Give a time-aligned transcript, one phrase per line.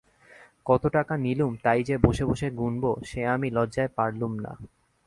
[0.65, 4.51] কত টাকা নিলুম তাই যে বসে বসে গুনব, সে আমি লজ্জায় পারলুম না।